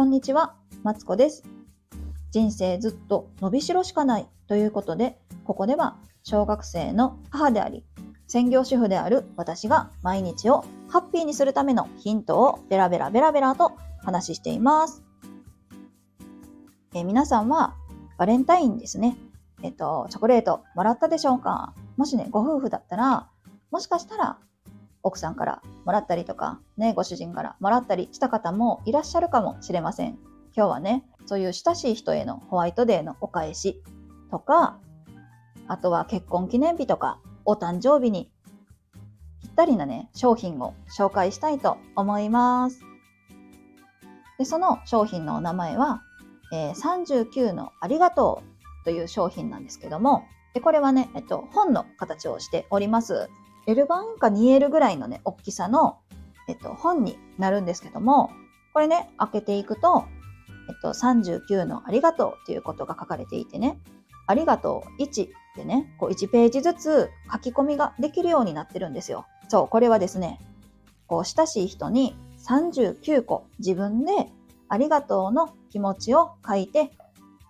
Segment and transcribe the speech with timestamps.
[0.00, 1.42] こんにちは、マツコです。
[2.30, 7.84] 人生ずっと伸びしろしかないということで、ここでは小学生の母であり、
[8.26, 15.02] 専業主婦である私が毎日をハッピーにするためのヒントをベラベラベラベラと話しています。
[16.94, 17.76] え皆さんは
[18.16, 19.18] バレンタインですね。
[19.62, 21.74] えっと、チョコレートもらったでしょうか？
[21.98, 23.28] もしね、ご夫婦だったら、
[23.70, 24.38] もしかしたら
[25.02, 30.18] 奥さんからもらったりとか、ね、ご主人からもらったりした方もいらっしゃるかもしれません。
[30.56, 33.82] 今日はね、そういう親しい人へのホワイトデーのお返し
[34.30, 34.78] とか、
[35.68, 38.30] あとは結婚記念日とか、お誕生日に
[39.40, 42.80] ぴったりなね、商品を紹介したいと思います。
[44.38, 46.02] で、その商品のお名前は、
[46.52, 48.42] えー39のありがと
[48.82, 50.24] うという商品なんですけども、
[50.54, 53.28] でこれはね、えっと、本の形をしております。
[53.66, 55.98] L 版か 2L ぐらいのね、大きさの、
[56.48, 58.30] えっと、本になるんですけども、
[58.72, 60.04] これね、開けていくと、
[60.68, 63.78] えっと、39のありがとうということが書かれていてね、
[64.26, 69.26] ありがとう1でね、こう1ページずつ書き込みができるようになってるんですよ。
[69.48, 70.38] そう、これはですね、
[71.06, 74.30] こう、親しい人に39個自分で
[74.68, 76.92] ありがとうの気持ちを書いて、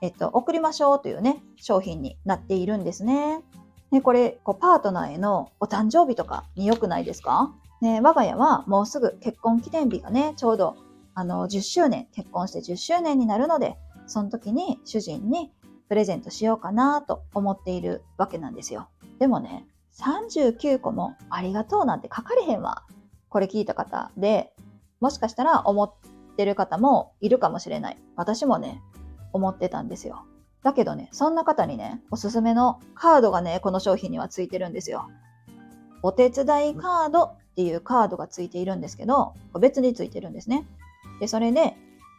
[0.00, 3.42] えっと、送りましょうというね、商品になっているんですね。
[3.90, 7.52] ね、これ、こうパートナーへのお誕生日とかに良くないですか？
[7.80, 10.76] ね、我が家はもうすぐ結婚記念日がね、ちょうど
[11.14, 15.50] あの10周年、結婚して10周年になるので、その時に主人に
[15.88, 18.88] プレゼントしようかなと思っているわけなんですよ。
[19.18, 19.66] でもね、
[19.98, 22.84] 39個もありがとうなんて書かれへんわ。
[23.28, 24.52] これ聞いた方で、
[25.00, 25.92] もしかしたら思っ
[26.36, 27.98] てる方もいるかもしれない。
[28.14, 28.82] 私もね、
[29.32, 30.24] 思ってたんですよ。
[30.62, 35.08] だけどね、そんな方にね、おすすめのカードがね、この商品にはついてるんですよ。
[36.02, 40.66] お手伝いカードっていうカードがついているんですけど、別についてるんですね。
[41.18, 41.76] で、それで、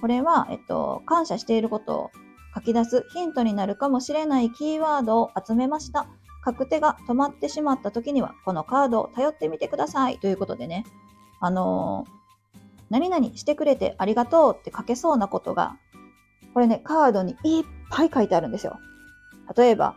[0.00, 2.10] これは、えっと、感謝していることを
[2.54, 6.06] 書き出すヒントになるかもしれないキーワードを集めました。
[6.44, 10.18] 書く手が止まってしまった時には、このカードを頼ってみてください。
[10.18, 10.84] ということでね、
[11.40, 12.22] あのー
[12.92, 15.78] 何々してくれてありがとうって書けそうなことが、
[16.52, 18.80] これね、カードにいっぱい書いてあるんですよ。
[19.56, 19.94] 例えば、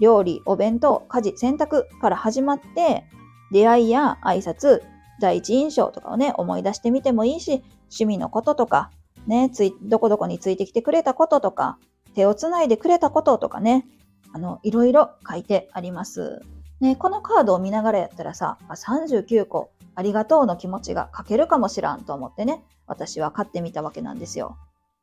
[0.00, 3.04] 料理、お弁当、家事、洗濯から始まって、
[3.52, 4.82] 出会いや挨拶、
[5.20, 8.90] 第一印象とかをね、思い出してみてもいいし、趣味のこととか、
[9.26, 11.78] ね、つい、どこどこについてきてくれたこととか、
[12.14, 13.86] 手をつないでくれたこととかね、
[14.32, 16.42] あの、いろいろ書いてあります。
[16.80, 24.58] ね、このカードを見ながらやったらさ、39個ありがとうの気持ちが書けるかもしらんと思ってね、私は買ってみたわけなんですよ。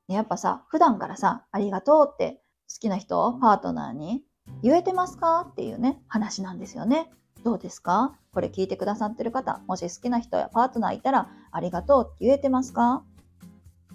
[0.08, 2.42] やっぱさ、普段からさ、ありがとうって
[2.72, 4.24] 好きな人、パートナーに
[4.62, 5.48] 言えてますか？
[5.50, 7.12] っていうね、話なんですよね。
[7.44, 8.16] どうですか？
[8.34, 13.04] これ聞いてくださってる方、もし好きな人やパートナーいたら、ありがとうって言えてますか？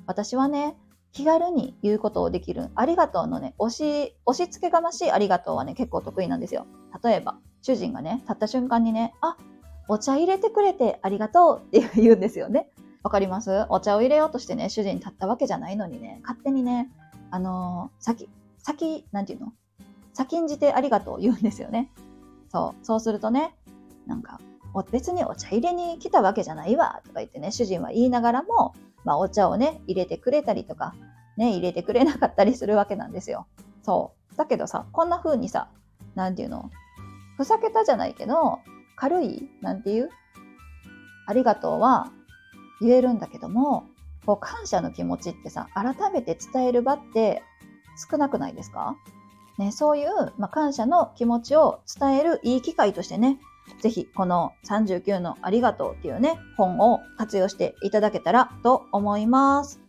[0.06, 0.76] 私はね、
[1.12, 6.66] 気軽に言うことをできる、ありがとうのね、押し、押し付けがましいありがとうはね、結構得意なんですよ。
[7.02, 9.36] 例えば、主人がね、立った瞬間にね、あ、
[9.88, 12.70] お茶入れてくれてありがとうって言うんですよね。
[13.08, 13.64] わかります？
[13.70, 16.90] お茶を入れようとしてね、主人立ったわけじゃないのにね、勝手にね、
[17.30, 19.54] あのー先、先、なんていうの？
[20.12, 21.90] 先んじてありがとう言うんですよね。
[22.52, 22.84] そう。
[22.84, 23.54] そうするとね、
[24.06, 24.42] なんか、
[24.90, 28.74] 別にお茶入れに来たわけじゃないわとか言ってね、主人は言いながらも、
[29.06, 30.94] まあお茶をね、入れてくれたりとか、
[31.38, 33.46] ね、入れてくれなかったりするわけなんですよ。
[33.82, 34.36] そう。
[34.36, 35.70] だけどさ、こんな風にさ、
[36.14, 36.70] なんていうの？
[37.38, 38.58] ふざけたじゃないけど、
[38.96, 40.10] 軽い、なんていう？
[41.26, 42.12] ありがとうは
[42.80, 43.86] 言えるんだけども、
[44.26, 47.42] こう感謝の気持ちってさ、改めて伝える場って
[48.10, 48.96] 少なくないですか？
[49.58, 53.38] ね、そういう、まあ、感謝の気持ちを伝えるいい機会としてね、
[53.80, 59.80] ぜひこの39のありがとうっていうね、本を活用していただけたらと思います。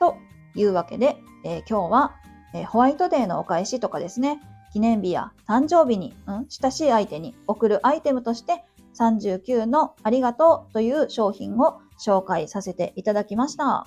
[0.00, 0.16] と
[0.54, 2.14] いうわけで、えー今日は、
[2.54, 4.40] えーホワイトデーのお返しとかですね、
[4.72, 13.86] 記念日や誕生日に、うん、親しい相手に送るアイテムとして39のありがとうという商品を紹介させていただきました。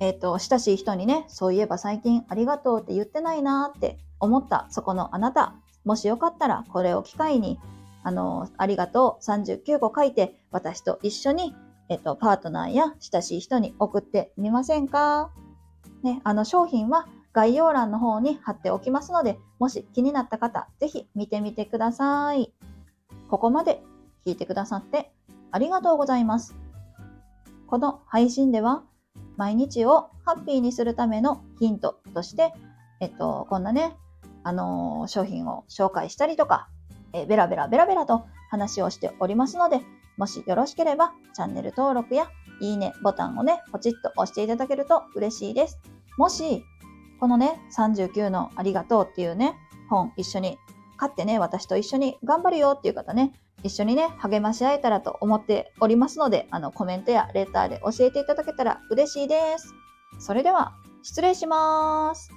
[0.00, 7.58] えっ、と、親しい人にね、そういえば最近ありがとうって言ってないなって思ったそこのあなた、もしよかったらこれを機会に、
[8.02, 11.54] あの、ありがとう39個書いて私と一緒に、
[11.88, 15.30] えっ、と、パートナーや親しい人に送ってみませんか？
[16.02, 22.52] ね、あの商品は概要欄の方に貼っておきますので、もし気になった方、ぜひ見てみてください。
[23.28, 23.82] ここまで
[24.28, 25.10] 聞いてくださって
[25.52, 26.54] ありがとうございます。
[27.66, 28.84] この配信では、
[29.38, 32.52] 毎日をハッピーにするためのヒントとして、
[33.00, 33.96] えっと、こんなね、
[34.44, 36.68] あの商品を紹介したりとか、
[37.14, 39.80] えベラベラベラベラと話をしておりますので、
[40.18, 42.28] もしよろしければチャンネル登録や
[42.60, 45.78] いいねボタンをね、ポチッと押していただけると嬉しいです。
[46.18, 46.64] もし、
[47.20, 49.54] このね、39のありがとうっていうね、
[49.88, 50.58] 本一緒に
[50.98, 53.32] 買ってね、私と一緒に頑張るよっていう方ね、
[53.62, 59.74] 一緒にね、励まし合えたらと思っておりますので、あの、コメントやレターで教えていただけたら嬉しいです。
[60.18, 62.30] それでは、失礼します。